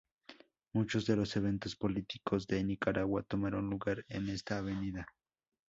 [0.73, 5.05] Muchos de los eventos políticos de Nicaragua tomaron lugar en esta Avenida.